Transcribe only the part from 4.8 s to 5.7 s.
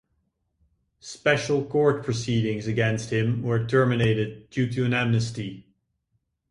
an amnesty.